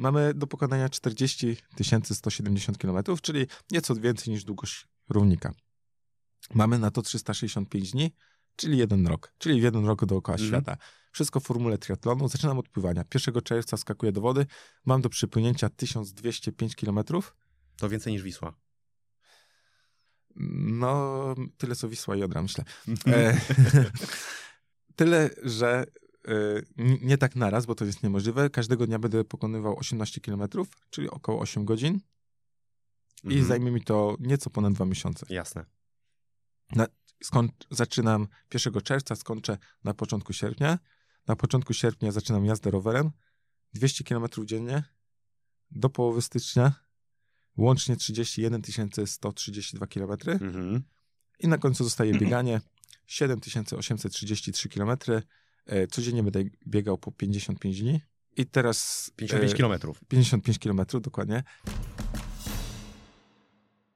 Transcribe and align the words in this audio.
mamy 0.00 0.34
do 0.34 0.46
pokonania 0.46 0.88
40 0.88 1.56
170 2.12 2.78
km, 2.78 3.04
czyli 3.22 3.46
nieco 3.70 3.94
więcej 3.94 4.34
niż 4.34 4.44
długość 4.44 4.86
równika. 5.08 5.52
Mamy 6.54 6.78
na 6.78 6.90
to 6.90 7.02
365 7.02 7.90
dni, 7.92 8.12
czyli 8.56 8.78
jeden 8.78 9.06
rok, 9.06 9.32
czyli 9.38 9.60
w 9.60 9.62
jeden 9.62 9.86
rok 9.86 10.04
dookoła 10.04 10.38
Mhm. 10.38 10.48
świata. 10.50 10.76
Wszystko 11.12 11.40
w 11.40 11.44
formule 11.44 11.78
triatlonu. 11.78 12.28
Zaczynam 12.28 12.58
od 12.58 12.68
pływania. 12.68 13.04
1 13.14 13.42
czerwca 13.42 13.76
skakuję 13.76 14.12
do 14.12 14.20
wody. 14.20 14.46
Mam 14.84 15.02
do 15.02 15.08
przypłynięcia 15.08 15.68
1205 15.68 16.76
km. 16.76 17.00
To 17.76 17.88
więcej 17.88 18.12
niż 18.12 18.22
Wisła. 18.22 18.54
No, 20.56 21.34
tyle 21.56 21.76
co 21.76 21.88
Wisła 21.88 22.16
i 22.16 22.22
Odra, 22.22 22.42
myślę. 22.42 22.64
E, 23.06 23.40
tyle, 24.96 25.30
że 25.42 25.84
nie 27.02 27.18
tak 27.18 27.36
naraz, 27.36 27.66
bo 27.66 27.74
to 27.74 27.84
jest 27.84 28.02
niemożliwe. 28.02 28.50
Każdego 28.50 28.86
dnia 28.86 28.98
będę 28.98 29.24
pokonywał 29.24 29.78
18 29.78 30.20
km, 30.20 30.42
czyli 30.90 31.10
około 31.10 31.40
8 31.40 31.64
godzin. 31.64 32.00
I 33.24 33.26
Mhm. 33.26 33.44
zajmie 33.44 33.70
mi 33.70 33.84
to 33.84 34.16
nieco 34.20 34.50
ponad 34.50 34.72
dwa 34.72 34.84
miesiące. 34.84 35.26
Jasne. 35.30 35.64
Skoń, 37.22 37.48
zaczynam 37.70 38.28
1 38.54 38.80
czerwca, 38.82 39.16
skończę 39.16 39.58
na 39.84 39.94
początku 39.94 40.32
sierpnia. 40.32 40.78
Na 41.26 41.36
początku 41.36 41.74
sierpnia 41.74 42.12
zaczynam 42.12 42.44
jazdę 42.44 42.70
rowerem. 42.70 43.10
200 43.74 44.04
km 44.04 44.26
dziennie. 44.44 44.82
Do 45.70 45.90
połowy 45.90 46.22
stycznia. 46.22 46.72
Łącznie 47.56 47.96
31 47.96 48.62
132 49.06 49.86
km. 49.86 50.10
Mhm. 50.28 50.82
I 51.38 51.48
na 51.48 51.58
końcu 51.58 51.84
zostaje 51.84 52.18
bieganie. 52.18 52.60
7833 53.06 54.68
km. 54.68 54.90
E, 55.66 55.86
Codziennie 55.86 56.22
będę 56.22 56.44
biegał 56.66 56.98
po 56.98 57.12
55 57.12 57.80
dni. 57.80 58.00
I 58.36 58.46
teraz... 58.46 59.10
55 59.16 59.52
e, 59.52 59.56
kilometrów. 59.56 60.00
55 60.08 60.58
km, 60.58 60.80
dokładnie. 61.00 61.42